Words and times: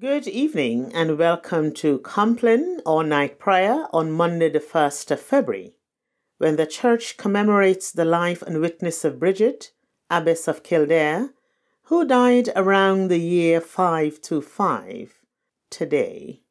Good 0.00 0.28
evening 0.28 0.92
and 0.94 1.18
welcome 1.18 1.72
to 1.74 1.98
Compline 1.98 2.80
or 2.86 3.02
Night 3.02 3.40
Prayer 3.40 3.88
on 3.92 4.12
Monday, 4.12 4.48
the 4.48 4.60
1st 4.60 5.10
of 5.10 5.20
February, 5.20 5.74
when 6.36 6.54
the 6.54 6.66
church 6.66 7.16
commemorates 7.16 7.90
the 7.90 8.04
life 8.04 8.40
and 8.42 8.60
witness 8.60 9.04
of 9.04 9.18
Bridget, 9.18 9.72
Abbess 10.08 10.46
of 10.46 10.62
Kildare, 10.62 11.30
who 11.84 12.04
died 12.04 12.48
around 12.54 13.08
the 13.08 13.18
year 13.18 13.60
525 13.60 15.14
today. 15.68 16.42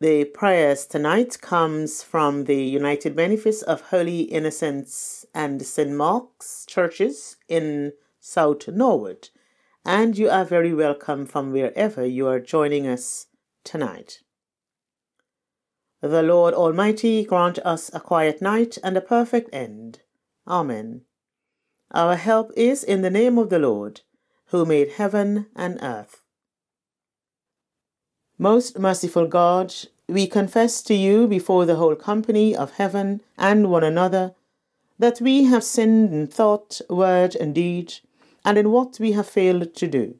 The 0.00 0.26
prayers 0.26 0.86
tonight 0.86 1.40
comes 1.40 2.04
from 2.04 2.44
the 2.44 2.62
United 2.62 3.16
Benefice 3.16 3.62
of 3.62 3.88
Holy 3.90 4.20
Innocents 4.20 5.26
and 5.34 5.60
St. 5.62 5.90
Mark's 5.90 6.66
churches 6.68 7.36
in 7.48 7.94
South 8.20 8.68
Norwood 8.68 9.30
and 9.84 10.16
you 10.16 10.30
are 10.30 10.44
very 10.44 10.72
welcome 10.72 11.26
from 11.26 11.50
wherever 11.50 12.06
you 12.06 12.28
are 12.28 12.38
joining 12.38 12.86
us 12.86 13.26
tonight. 13.64 14.20
The 16.00 16.22
Lord 16.22 16.54
Almighty 16.54 17.24
grant 17.24 17.58
us 17.60 17.90
a 17.92 18.00
quiet 18.00 18.40
night 18.40 18.78
and 18.82 18.96
a 18.96 19.00
perfect 19.00 19.50
end. 19.52 20.00
Amen. 20.46 21.02
Our 21.92 22.16
help 22.16 22.52
is 22.56 22.82
in 22.82 23.02
the 23.02 23.10
name 23.10 23.38
of 23.38 23.50
the 23.50 23.58
Lord, 23.58 24.00
who 24.46 24.64
made 24.64 24.92
heaven 24.92 25.46
and 25.54 25.78
earth. 25.82 26.22
Most 28.38 28.78
merciful 28.78 29.26
God, 29.26 29.74
we 30.08 30.26
confess 30.26 30.82
to 30.82 30.94
you 30.94 31.26
before 31.26 31.66
the 31.66 31.76
whole 31.76 31.94
company 31.96 32.56
of 32.56 32.72
heaven 32.72 33.20
and 33.36 33.70
one 33.70 33.84
another 33.84 34.34
that 34.98 35.20
we 35.20 35.44
have 35.44 35.64
sinned 35.64 36.12
in 36.12 36.26
thought, 36.26 36.80
word, 36.88 37.34
and 37.36 37.54
deed 37.54 37.94
and 38.44 38.58
in 38.58 38.70
what 38.70 38.98
we 39.00 39.12
have 39.12 39.28
failed 39.28 39.74
to 39.74 39.86
do. 39.86 40.16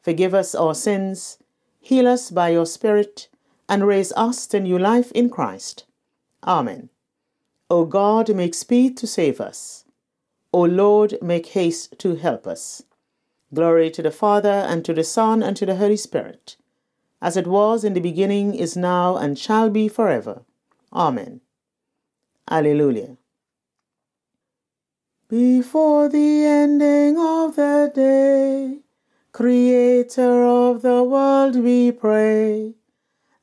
Forgive 0.00 0.34
us 0.34 0.54
our 0.54 0.74
sins, 0.74 1.38
heal 1.80 2.08
us 2.08 2.30
by 2.30 2.48
your 2.48 2.66
Spirit, 2.66 3.28
and 3.68 3.86
raise 3.86 4.12
us 4.12 4.46
to 4.46 4.60
new 4.60 4.78
life 4.78 5.12
in 5.12 5.28
Christ. 5.28 5.84
Amen. 6.46 6.88
O 7.68 7.84
God, 7.84 8.34
make 8.34 8.54
speed 8.54 8.96
to 8.96 9.06
save 9.06 9.40
us. 9.40 9.84
O 10.52 10.62
Lord, 10.62 11.18
make 11.20 11.48
haste 11.48 11.98
to 11.98 12.14
help 12.14 12.46
us. 12.46 12.82
Glory 13.52 13.90
to 13.90 14.02
the 14.02 14.10
Father, 14.10 14.48
and 14.48 14.84
to 14.84 14.94
the 14.94 15.04
Son, 15.04 15.42
and 15.42 15.54
to 15.58 15.66
the 15.66 15.76
Holy 15.76 15.96
Spirit, 15.96 16.56
as 17.20 17.36
it 17.36 17.46
was 17.46 17.84
in 17.84 17.92
the 17.92 18.00
beginning, 18.00 18.54
is 18.54 18.76
now, 18.76 19.16
and 19.16 19.38
shall 19.38 19.68
be 19.68 19.88
forever. 19.88 20.42
Amen. 20.92 21.42
Alleluia. 22.50 23.17
Before 25.28 26.08
the 26.08 26.46
ending 26.46 27.18
of 27.18 27.56
the 27.56 27.92
day, 27.94 28.78
Creator 29.30 30.42
of 30.42 30.80
the 30.80 31.02
world, 31.04 31.54
we 31.56 31.92
pray 31.92 32.76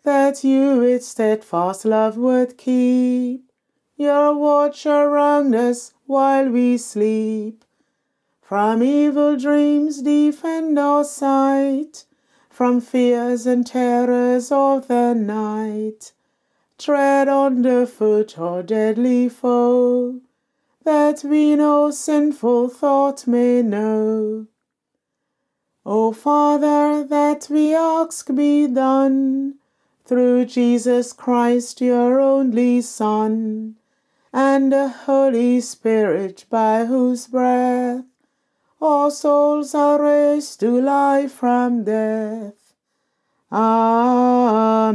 that 0.02 0.44
you 0.44 0.80
with 0.80 1.06
steadfast 1.06 1.86
love 1.86 2.17
would 2.17 2.58
keep 2.58 3.52
your 3.97 4.36
watch 4.36 4.88
around 4.88 5.53
us 5.53 5.94
while 6.08 6.50
we 6.50 6.80
sleep. 6.80 7.63
From 8.41 8.81
evil 8.81 9.38
dreams 9.38 10.02
defend 10.02 10.80
our 10.80 11.03
sight, 11.03 12.06
from 12.50 12.81
fears 12.81 13.45
and 13.45 13.63
terrors 13.63 14.52
of 14.52 14.88
the 14.88 15.13
night. 15.13 16.13
Tread 16.80 17.28
underfoot 17.28 18.39
our 18.39 18.63
deadly 18.63 19.30
foe 19.30 20.22
that 20.86 21.23
we 21.23 21.55
no 21.55 21.91
sinful 21.91 22.69
thought 22.69 23.28
may 23.28 23.61
know. 23.61 24.47
O 25.86 26.14
Father, 26.14 27.03
that 27.03 27.47
we 27.50 27.75
ask 27.75 28.33
be 28.33 28.67
done 28.67 29.56
through 30.06 30.45
Jesus 30.45 31.11
Christ, 31.11 31.81
your 31.81 32.19
only 32.19 32.81
Son, 32.81 33.75
and 34.31 34.72
the 34.72 34.88
Holy 34.88 35.59
Spirit, 35.59 36.45
by 36.50 36.85
whose 36.85 37.28
breath 37.28 38.06
all 38.79 39.09
souls 39.09 39.74
are 39.74 40.01
raised 40.01 40.59
to 40.59 40.79
life 40.79 41.31
from 41.31 41.84
death. 41.84 42.75
Amen. 43.51 44.85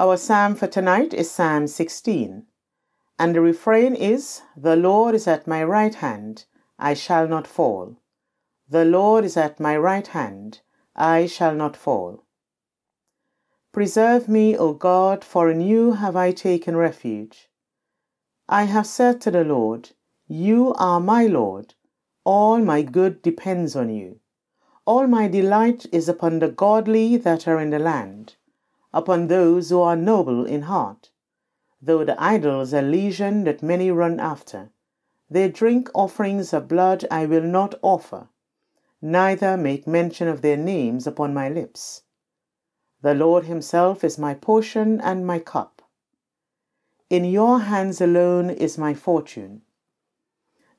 Our 0.00 0.16
psalm 0.16 0.54
for 0.54 0.66
tonight 0.66 1.12
is 1.12 1.30
Psalm 1.30 1.66
16, 1.66 2.46
and 3.18 3.34
the 3.34 3.42
refrain 3.42 3.94
is 3.94 4.40
The 4.56 4.74
Lord 4.74 5.14
is 5.14 5.28
at 5.28 5.46
my 5.46 5.62
right 5.62 5.94
hand, 5.94 6.46
I 6.78 6.94
shall 6.94 7.28
not 7.28 7.46
fall. 7.46 7.96
The 8.66 8.86
Lord 8.86 9.26
is 9.26 9.36
at 9.36 9.60
my 9.60 9.76
right 9.76 10.06
hand, 10.06 10.62
I 10.96 11.26
shall 11.26 11.54
not 11.54 11.76
fall. 11.76 12.24
Preserve 13.72 14.26
me, 14.26 14.56
O 14.56 14.72
God, 14.72 15.22
for 15.22 15.50
in 15.50 15.60
you 15.60 15.92
have 15.92 16.16
I 16.16 16.32
taken 16.32 16.78
refuge. 16.78 17.50
I 18.48 18.62
have 18.62 18.86
said 18.86 19.20
to 19.20 19.30
the 19.30 19.44
Lord, 19.44 19.90
You 20.26 20.72
are 20.78 20.98
my 20.98 21.26
Lord. 21.26 21.74
All 22.24 22.60
my 22.60 22.80
good 22.80 23.20
depends 23.20 23.76
on 23.76 23.90
you. 23.90 24.20
All 24.86 25.06
my 25.06 25.28
delight 25.28 25.84
is 25.92 26.08
upon 26.08 26.38
the 26.38 26.48
godly 26.48 27.18
that 27.18 27.46
are 27.46 27.60
in 27.60 27.68
the 27.68 27.78
land 27.78 28.36
upon 28.92 29.26
those 29.26 29.70
who 29.70 29.80
are 29.80 29.96
noble 29.96 30.44
in 30.44 30.62
heart. 30.62 31.10
Though 31.80 32.04
the 32.04 32.20
idols 32.22 32.74
are 32.74 32.82
legion 32.82 33.44
that 33.44 33.62
many 33.62 33.90
run 33.90 34.20
after, 34.20 34.70
they 35.30 35.48
drink 35.48 35.88
offerings 35.94 36.52
of 36.52 36.68
blood 36.68 37.04
I 37.10 37.24
will 37.26 37.42
not 37.42 37.74
offer, 37.82 38.28
neither 39.00 39.56
make 39.56 39.86
mention 39.86 40.28
of 40.28 40.42
their 40.42 40.56
names 40.56 41.06
upon 41.06 41.32
my 41.32 41.48
lips. 41.48 42.02
The 43.02 43.14
Lord 43.14 43.44
Himself 43.44 44.04
is 44.04 44.18
my 44.18 44.34
portion 44.34 45.00
and 45.00 45.26
my 45.26 45.38
cup. 45.38 45.80
In 47.08 47.24
your 47.24 47.60
hands 47.60 48.00
alone 48.00 48.50
is 48.50 48.76
my 48.76 48.92
fortune. 48.92 49.62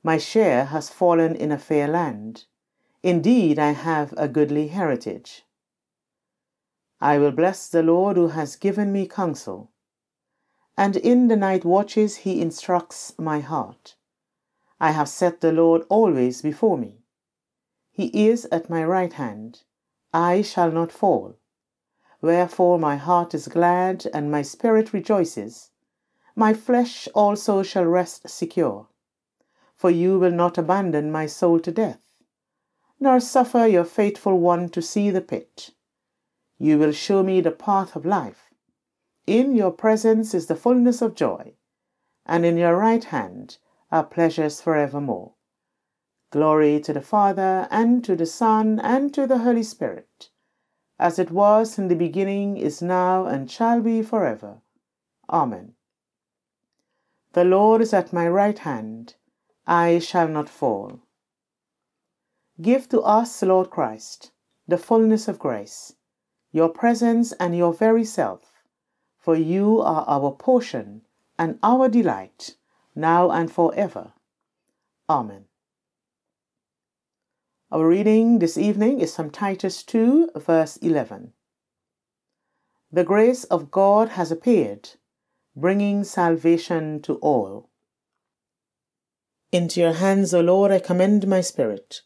My 0.02 0.18
share 0.18 0.66
has 0.66 0.88
fallen 0.88 1.34
in 1.34 1.50
a 1.50 1.58
fair 1.58 1.88
land. 1.88 2.44
Indeed, 3.02 3.58
I 3.58 3.72
have 3.72 4.14
a 4.16 4.28
goodly 4.28 4.68
heritage. 4.68 5.44
I 7.02 7.18
will 7.18 7.32
bless 7.32 7.68
the 7.68 7.82
Lord 7.82 8.16
who 8.16 8.28
has 8.28 8.54
given 8.54 8.92
me 8.92 9.08
counsel. 9.08 9.72
And 10.76 10.94
in 10.96 11.26
the 11.26 11.34
night 11.34 11.64
watches 11.64 12.18
he 12.18 12.40
instructs 12.40 13.18
my 13.18 13.40
heart. 13.40 13.96
I 14.80 14.92
have 14.92 15.08
set 15.08 15.40
the 15.40 15.50
Lord 15.50 15.82
always 15.88 16.42
before 16.42 16.78
me. 16.78 17.02
He 17.90 18.28
is 18.28 18.44
at 18.52 18.70
my 18.70 18.84
right 18.84 19.12
hand. 19.12 19.64
I 20.14 20.42
shall 20.42 20.70
not 20.70 20.92
fall. 20.92 21.34
Wherefore 22.20 22.78
my 22.78 22.94
heart 22.94 23.34
is 23.34 23.48
glad 23.48 24.06
and 24.14 24.30
my 24.30 24.42
spirit 24.42 24.92
rejoices. 24.92 25.72
My 26.36 26.54
flesh 26.54 27.08
also 27.16 27.64
shall 27.64 27.84
rest 27.84 28.28
secure. 28.28 28.86
For 29.74 29.90
you 29.90 30.20
will 30.20 30.30
not 30.30 30.56
abandon 30.56 31.10
my 31.10 31.26
soul 31.26 31.58
to 31.58 31.72
death, 31.72 32.12
nor 33.00 33.18
suffer 33.18 33.66
your 33.66 33.84
faithful 33.84 34.38
one 34.38 34.68
to 34.68 34.80
see 34.80 35.10
the 35.10 35.20
pit. 35.20 35.72
You 36.62 36.78
will 36.78 36.92
show 36.92 37.24
me 37.24 37.40
the 37.40 37.50
path 37.50 37.96
of 37.96 38.06
life. 38.06 38.54
In 39.26 39.56
your 39.56 39.72
presence 39.72 40.32
is 40.32 40.46
the 40.46 40.54
fullness 40.54 41.02
of 41.02 41.16
joy, 41.16 41.56
and 42.24 42.46
in 42.46 42.56
your 42.56 42.76
right 42.76 43.02
hand 43.02 43.58
are 43.90 44.04
pleasures 44.04 44.60
forevermore. 44.60 45.32
Glory 46.30 46.78
to 46.82 46.92
the 46.92 47.00
Father, 47.00 47.66
and 47.72 48.04
to 48.04 48.14
the 48.14 48.26
Son, 48.26 48.78
and 48.78 49.12
to 49.12 49.26
the 49.26 49.38
Holy 49.38 49.64
Spirit, 49.64 50.30
as 51.00 51.18
it 51.18 51.32
was 51.32 51.80
in 51.80 51.88
the 51.88 51.96
beginning, 51.96 52.56
is 52.56 52.80
now, 52.80 53.26
and 53.26 53.50
shall 53.50 53.80
be 53.80 54.00
forever. 54.00 54.62
Amen. 55.28 55.74
The 57.32 57.42
Lord 57.42 57.80
is 57.80 57.92
at 57.92 58.12
my 58.12 58.28
right 58.28 58.60
hand, 58.60 59.16
I 59.66 59.98
shall 59.98 60.28
not 60.28 60.48
fall. 60.48 61.00
Give 62.60 62.88
to 62.90 63.00
us, 63.00 63.42
Lord 63.42 63.68
Christ, 63.68 64.30
the 64.68 64.78
fullness 64.78 65.26
of 65.26 65.40
grace 65.40 65.96
your 66.52 66.68
presence 66.68 67.32
and 67.32 67.56
your 67.56 67.72
very 67.72 68.04
self, 68.04 68.62
for 69.18 69.34
you 69.34 69.80
are 69.80 70.04
our 70.06 70.30
portion 70.32 71.02
and 71.38 71.58
our 71.62 71.88
delight, 71.88 72.56
now 72.94 73.30
and 73.30 73.50
forever. 73.50 74.12
Amen. 75.08 75.46
Our 77.70 77.88
reading 77.88 78.38
this 78.38 78.58
evening 78.58 79.00
is 79.00 79.16
from 79.16 79.30
Titus 79.30 79.82
2, 79.82 80.32
verse 80.36 80.76
11. 80.76 81.32
The 82.92 83.04
grace 83.04 83.44
of 83.44 83.70
God 83.70 84.10
has 84.10 84.30
appeared, 84.30 84.90
bringing 85.56 86.04
salvation 86.04 87.00
to 87.02 87.14
all. 87.14 87.70
Into 89.50 89.80
your 89.80 89.94
hands, 89.94 90.34
O 90.34 90.40
Lord, 90.40 90.70
I 90.70 90.80
commend 90.80 91.26
my 91.26 91.40
spirit. 91.40 92.02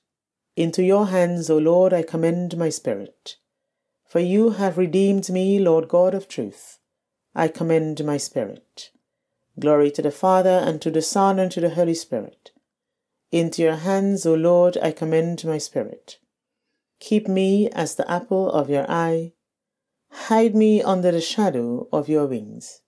Into 0.55 0.85
your 0.85 1.09
hands, 1.09 1.51
O 1.51 1.59
Lord, 1.59 1.93
I 1.93 2.03
commend 2.03 2.57
my 2.57 2.69
spirit. 2.69 3.37
For 4.06 4.20
you 4.20 4.50
have 4.50 4.79
redeemed 4.79 5.29
me, 5.31 5.58
Lord 5.58 5.88
God 5.88 6.14
of 6.14 6.29
truth. 6.29 6.79
I 7.35 7.49
commend 7.49 8.05
my 8.05 8.17
spirit. 8.17 8.91
Glory 9.58 9.91
to 9.91 10.03
the 10.03 10.11
Father, 10.11 10.62
and 10.64 10.81
to 10.82 10.91
the 10.91 11.03
Son, 11.03 11.38
and 11.38 11.50
to 11.53 11.61
the 11.61 11.70
Holy 11.70 11.94
Spirit. 11.94 12.53
Into 13.32 13.62
your 13.62 13.76
hands, 13.76 14.25
O 14.25 14.35
Lord, 14.35 14.79
I 14.81 14.93
commend 14.93 15.44
my 15.44 15.58
spirit. 15.58 16.19
Keep 17.00 17.26
me 17.26 17.69
as 17.70 17.97
the 17.97 18.11
apple 18.11 18.50
of 18.50 18.70
your 18.70 18.88
eye. 18.88 19.32
Hide 20.11 20.55
me 20.55 20.82
under 20.82 21.11
the 21.11 21.20
shadow 21.20 21.88
of 21.93 22.09
your 22.09 22.26
wings. 22.26 22.82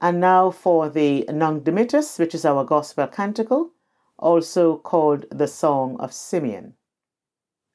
And 0.00 0.20
now 0.20 0.52
for 0.52 0.88
the 0.88 1.24
Nunc 1.28 1.64
Dimittis, 1.64 2.18
which 2.18 2.34
is 2.34 2.44
our 2.44 2.64
gospel 2.64 3.08
canticle, 3.08 3.72
also 4.16 4.76
called 4.76 5.26
the 5.30 5.48
Song 5.48 5.96
of 5.98 6.12
Simeon. 6.12 6.74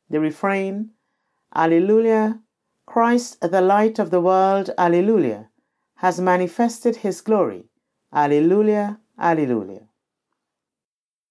The 0.10 0.22
refrain 0.22 0.92
Alleluia, 1.56 2.42
Christ, 2.86 3.40
the 3.42 3.62
light 3.62 4.00
of 4.00 4.10
the 4.10 4.22
world, 4.22 4.72
Alleluia, 4.78 5.50
has 5.96 6.20
manifested 6.20 6.98
his 6.98 7.22
glory. 7.22 7.70
Alleluia, 8.12 9.00
Alleluia. 9.20 9.88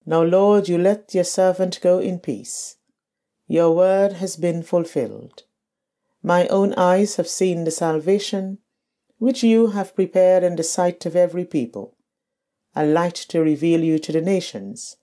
Now, 0.05 0.23
Lord, 0.23 0.67
you 0.67 0.77
let 0.77 1.13
your 1.13 1.23
servant 1.23 1.79
go 1.81 1.99
in 1.99 2.19
peace. 2.19 2.77
Your 3.47 3.75
word 3.75 4.13
has 4.13 4.35
been 4.35 4.63
fulfilled. 4.63 5.43
My 6.21 6.47
own 6.47 6.73
eyes 6.75 7.17
have 7.17 7.27
seen 7.27 7.63
the 7.63 7.71
salvation 7.71 8.59
which 9.17 9.43
you 9.43 9.67
have 9.67 9.95
prepared 9.95 10.43
in 10.43 10.55
the 10.55 10.63
sight 10.63 11.05
of 11.05 11.15
every 11.15 11.45
people, 11.45 11.97
a 12.75 12.85
light 12.85 13.15
to 13.15 13.41
reveal 13.41 13.81
you 13.81 13.99
to 13.99 14.11
the 14.11 14.21
nations, 14.21 14.97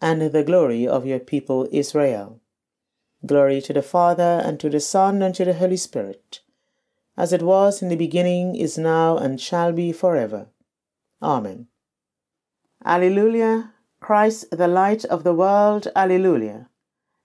and 0.00 0.22
the 0.22 0.42
glory 0.42 0.86
of 0.86 1.06
your 1.06 1.20
people 1.20 1.68
Israel. 1.70 2.40
Glory 3.24 3.60
to 3.60 3.72
the 3.72 3.82
Father, 3.82 4.40
and 4.44 4.58
to 4.60 4.70
the 4.70 4.80
Son, 4.80 5.22
and 5.22 5.34
to 5.34 5.44
the 5.44 5.54
Holy 5.54 5.76
Spirit, 5.76 6.40
as 7.16 7.32
it 7.32 7.42
was 7.42 7.82
in 7.82 7.88
the 7.88 7.96
beginning, 7.96 8.56
is 8.56 8.78
now, 8.78 9.18
and 9.18 9.40
shall 9.40 9.72
be 9.72 9.92
forever. 9.92 10.46
Amen. 11.22 11.66
Alleluia, 12.84 13.74
Christ, 14.00 14.46
the 14.50 14.68
light 14.68 15.04
of 15.04 15.22
the 15.22 15.34
world, 15.34 15.88
Alleluia, 15.94 16.68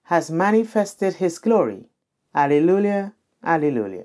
has 0.04 0.30
manifested 0.30 1.14
his 1.14 1.38
glory. 1.38 1.88
Alleluia, 2.34 3.14
Alleluia. 3.42 4.04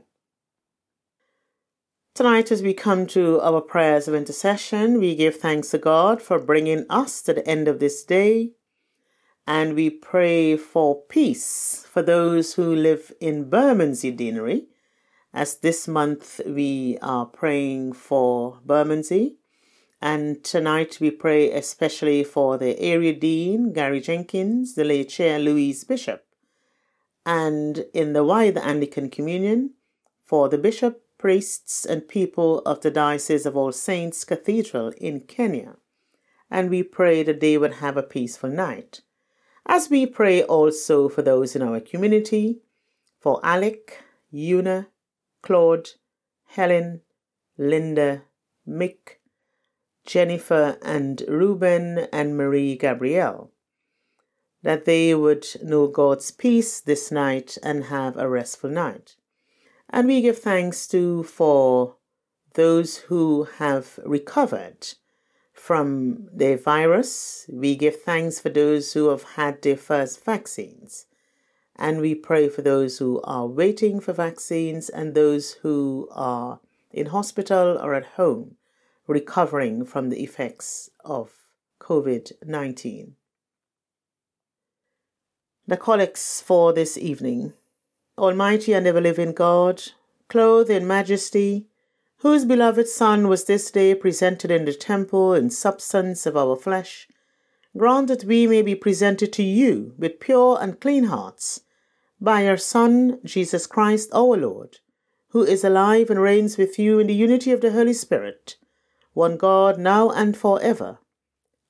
Tonight, 2.13 2.51
as 2.51 2.61
we 2.61 2.73
come 2.73 3.05
to 3.07 3.41
our 3.41 3.59
prayers 3.59 4.07
of 4.07 4.15
intercession, 4.15 4.99
we 4.99 5.15
give 5.15 5.35
thanks 5.35 5.71
to 5.71 5.77
God 5.77 6.21
for 6.21 6.39
bringing 6.39 6.85
us 6.89 7.21
to 7.23 7.33
the 7.33 7.47
end 7.47 7.67
of 7.67 7.79
this 7.79 8.03
day 8.03 8.51
and 9.51 9.75
we 9.75 9.89
pray 9.89 10.55
for 10.55 11.01
peace 11.09 11.85
for 11.91 12.01
those 12.01 12.53
who 12.53 12.73
live 12.73 13.11
in 13.19 13.49
Bermondsey 13.49 14.09
Deanery. 14.09 14.67
As 15.33 15.57
this 15.57 15.89
month 15.89 16.39
we 16.45 16.97
are 17.01 17.25
praying 17.25 17.91
for 17.91 18.59
Bermondsey, 18.65 19.35
and 20.01 20.41
tonight 20.41 20.99
we 21.01 21.11
pray 21.11 21.51
especially 21.51 22.23
for 22.23 22.57
the 22.57 22.79
area 22.79 23.11
dean, 23.11 23.73
Gary 23.73 23.99
Jenkins, 23.99 24.75
the 24.75 24.85
lay 24.85 25.03
chair, 25.03 25.37
Louise 25.37 25.83
Bishop, 25.83 26.23
and 27.25 27.83
in 27.93 28.13
the 28.13 28.23
wider 28.23 28.61
Anglican 28.61 29.09
Communion 29.09 29.71
for 30.23 30.47
the 30.47 30.57
bishop, 30.57 31.03
priests, 31.17 31.85
and 31.85 32.07
people 32.07 32.59
of 32.59 32.79
the 32.79 32.91
Diocese 32.91 33.45
of 33.45 33.57
All 33.57 33.73
Saints 33.73 34.23
Cathedral 34.23 34.93
in 34.97 35.19
Kenya. 35.19 35.75
And 36.49 36.69
we 36.69 36.83
pray 36.83 37.21
that 37.23 37.41
they 37.41 37.57
would 37.57 37.73
have 37.83 37.97
a 37.97 38.11
peaceful 38.15 38.49
night 38.49 39.01
as 39.65 39.89
we 39.89 40.05
pray 40.05 40.43
also 40.43 41.07
for 41.09 41.21
those 41.21 41.55
in 41.55 41.61
our 41.61 41.79
community, 41.79 42.59
for 43.19 43.39
Alec, 43.43 44.03
Una, 44.33 44.87
Claude, 45.41 45.89
Helen, 46.47 47.01
Linda, 47.57 48.23
Mick, 48.67 49.19
Jennifer, 50.05 50.77
and 50.81 51.23
Reuben 51.27 52.07
and 52.11 52.35
Marie 52.35 52.75
Gabrielle, 52.75 53.51
that 54.63 54.85
they 54.85 55.13
would 55.13 55.45
know 55.63 55.87
God's 55.87 56.31
peace 56.31 56.79
this 56.79 57.11
night 57.11 57.57
and 57.63 57.85
have 57.85 58.17
a 58.17 58.29
restful 58.29 58.69
night. 58.69 59.15
And 59.89 60.07
we 60.07 60.21
give 60.21 60.39
thanks 60.39 60.87
to 60.89 61.23
for 61.23 61.97
those 62.53 62.97
who 62.97 63.43
have 63.57 63.99
recovered 64.05 64.87
from 65.61 66.27
the 66.33 66.55
virus. 66.55 67.45
We 67.47 67.75
give 67.75 68.01
thanks 68.01 68.39
for 68.39 68.49
those 68.49 68.93
who 68.93 69.09
have 69.09 69.23
had 69.35 69.61
their 69.61 69.77
first 69.77 70.25
vaccines. 70.25 71.05
And 71.75 72.01
we 72.01 72.15
pray 72.15 72.49
for 72.49 72.63
those 72.63 72.97
who 72.97 73.21
are 73.23 73.45
waiting 73.45 73.99
for 73.99 74.11
vaccines 74.11 74.89
and 74.89 75.13
those 75.13 75.53
who 75.61 76.09
are 76.11 76.61
in 76.91 77.07
hospital 77.07 77.77
or 77.77 77.93
at 77.93 78.17
home 78.17 78.55
recovering 79.05 79.85
from 79.85 80.09
the 80.09 80.23
effects 80.23 80.89
of 81.05 81.29
COVID 81.79 82.31
19. 82.43 83.15
The 85.67 85.77
collects 85.77 86.41
for 86.41 86.73
this 86.73 86.97
evening. 86.97 87.53
Almighty 88.17 88.73
and 88.73 88.87
ever 88.87 88.99
living 88.99 89.33
God, 89.33 89.83
clothed 90.27 90.71
in 90.71 90.87
majesty, 90.87 91.67
whose 92.21 92.45
beloved 92.45 92.87
Son 92.87 93.27
was 93.27 93.45
this 93.45 93.71
day 93.71 93.95
presented 93.95 94.51
in 94.51 94.65
the 94.65 94.73
temple 94.73 95.33
in 95.33 95.49
substance 95.49 96.27
of 96.27 96.37
our 96.37 96.55
flesh, 96.55 97.07
grant 97.75 98.07
that 98.09 98.23
we 98.23 98.45
may 98.45 98.61
be 98.61 98.75
presented 98.75 99.33
to 99.33 99.41
you 99.41 99.95
with 99.97 100.19
pure 100.19 100.55
and 100.61 100.79
clean 100.79 101.05
hearts, 101.05 101.61
by 102.19 102.43
your 102.43 102.57
Son, 102.57 103.19
Jesus 103.25 103.65
Christ 103.65 104.11
our 104.13 104.37
Lord, 104.37 104.77
who 105.29 105.43
is 105.43 105.63
alive 105.63 106.11
and 106.11 106.21
reigns 106.21 106.59
with 106.59 106.77
you 106.77 106.99
in 106.99 107.07
the 107.07 107.15
unity 107.15 107.51
of 107.51 107.61
the 107.61 107.71
Holy 107.71 107.93
Spirit, 107.93 108.55
one 109.13 109.35
God, 109.35 109.79
now 109.79 110.11
and 110.11 110.37
for 110.37 110.61
ever. 110.61 110.99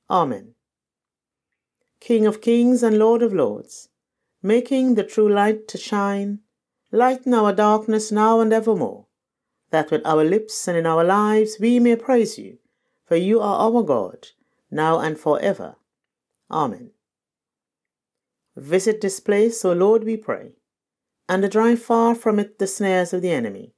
Amen. 0.09 0.55
King 2.01 2.25
of 2.25 2.41
kings 2.41 2.83
and 2.83 2.99
Lord 2.99 3.21
of 3.23 3.33
lords, 3.33 3.87
making 4.43 4.95
the 4.95 5.05
true 5.05 5.31
light 5.31 5.69
to 5.69 5.77
shine, 5.77 6.39
lighten 6.91 7.33
our 7.33 7.53
darkness 7.53 8.11
now 8.11 8.41
and 8.41 8.51
evermore 8.51 9.05
that 9.71 9.91
with 9.91 10.05
our 10.05 10.23
lips 10.23 10.67
and 10.67 10.77
in 10.77 10.85
our 10.85 11.03
lives 11.03 11.57
we 11.59 11.79
may 11.79 11.95
praise 11.95 12.37
you, 12.37 12.59
for 13.05 13.15
you 13.15 13.39
are 13.39 13.71
our 13.71 13.83
God, 13.83 14.27
now 14.69 14.99
and 14.99 15.19
forever. 15.19 15.75
Amen. 16.49 16.91
Visit 18.55 19.01
this 19.01 19.19
place, 19.19 19.63
O 19.65 19.73
Lord, 19.73 20.03
we 20.03 20.17
pray, 20.17 20.51
and 21.27 21.49
drive 21.49 21.81
far 21.81 22.13
from 22.13 22.37
it 22.37 22.59
the 22.59 22.67
snares 22.67 23.13
of 23.13 23.21
the 23.21 23.31
enemy. 23.31 23.73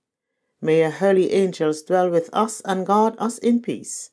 May 0.62 0.80
your 0.80 0.92
holy 0.92 1.32
angels 1.32 1.84
dwell 1.84 2.10
with 2.10 2.30
us 2.34 2.62
and 2.66 2.86
guard 2.86 3.16
us 3.20 3.38
in 3.38 3.62
peace, 3.62 4.10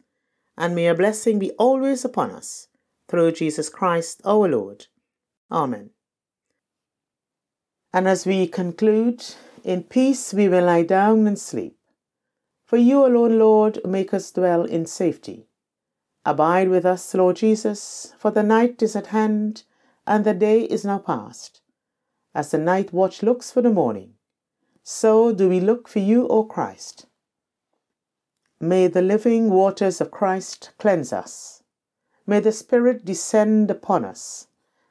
and 0.58 0.74
may 0.74 0.84
your 0.84 0.94
blessing 0.94 1.38
be 1.38 1.52
always 1.52 2.04
upon 2.04 2.30
us, 2.30 2.68
through 3.08 3.32
Jesus 3.32 3.70
Christ 3.70 4.20
our 4.24 4.48
Lord. 4.48 4.86
Amen. 5.50 5.90
And 7.92 8.06
as 8.06 8.26
we 8.26 8.46
conclude, 8.46 9.24
in 9.64 9.82
peace 9.82 10.34
we 10.34 10.48
will 10.48 10.64
lie 10.64 10.84
down 10.84 11.26
and 11.26 11.38
sleep. 11.38 11.76
For 12.70 12.76
you 12.76 13.04
alone, 13.04 13.36
Lord, 13.36 13.80
make 13.84 14.14
us 14.14 14.30
dwell 14.30 14.62
in 14.62 14.86
safety. 14.86 15.48
Abide 16.24 16.68
with 16.68 16.86
us, 16.86 17.12
Lord 17.12 17.34
Jesus, 17.34 18.14
for 18.16 18.30
the 18.30 18.44
night 18.44 18.80
is 18.80 18.94
at 18.94 19.08
hand, 19.08 19.64
and 20.06 20.24
the 20.24 20.34
day 20.34 20.62
is 20.62 20.84
now 20.84 20.98
past. 20.98 21.62
As 22.32 22.52
the 22.52 22.58
night 22.58 22.92
watch 22.92 23.24
looks 23.24 23.50
for 23.50 23.60
the 23.60 23.72
morning, 23.72 24.14
so 24.84 25.34
do 25.34 25.48
we 25.48 25.58
look 25.58 25.88
for 25.88 25.98
you, 25.98 26.28
O 26.28 26.44
Christ. 26.44 27.06
May 28.60 28.86
the 28.86 29.02
living 29.02 29.50
waters 29.50 30.00
of 30.00 30.12
Christ 30.12 30.70
cleanse 30.78 31.12
us. 31.12 31.64
May 32.24 32.38
the 32.38 32.52
Spirit 32.52 33.04
descend 33.04 33.72
upon 33.72 34.04
us, 34.04 34.46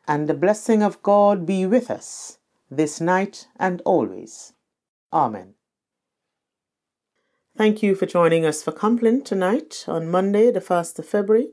and 0.05 0.27
the 0.27 0.33
blessing 0.33 0.83
of 0.83 1.01
God 1.01 1.45
be 1.45 1.65
with 1.65 1.89
us 1.89 2.39
this 2.69 2.99
night 2.99 3.47
and 3.57 3.81
always. 3.85 4.51
Amen. 5.13 5.53
Thank 7.59 7.83
you 7.83 7.93
for 7.93 8.05
joining 8.05 8.45
us 8.45 8.63
for 8.63 8.71
Compline 8.71 9.21
tonight 9.21 9.83
on 9.85 10.07
Monday, 10.07 10.49
the 10.49 10.61
1st 10.61 10.99
of 10.99 11.05
February. 11.05 11.49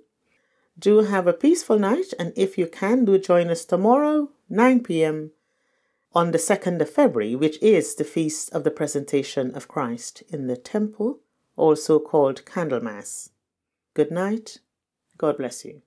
Do 0.78 0.98
have 0.98 1.26
a 1.26 1.32
peaceful 1.32 1.80
night, 1.80 2.14
and 2.16 2.32
if 2.36 2.56
you 2.56 2.68
can, 2.68 3.04
do 3.04 3.18
join 3.18 3.48
us 3.48 3.64
tomorrow, 3.64 4.30
9 4.48 4.84
p.m., 4.84 5.32
on 6.14 6.30
the 6.30 6.38
2nd 6.38 6.80
of 6.80 6.88
February, 6.88 7.34
which 7.34 7.60
is 7.60 7.96
the 7.96 8.04
feast 8.04 8.52
of 8.52 8.62
the 8.62 8.70
presentation 8.70 9.52
of 9.56 9.66
Christ 9.66 10.22
in 10.28 10.46
the 10.46 10.56
temple, 10.56 11.22
also 11.56 11.98
called 11.98 12.44
Candlemas. 12.44 13.30
Good 13.92 14.12
night. 14.12 14.60
God 15.18 15.38
bless 15.38 15.64
you. 15.64 15.82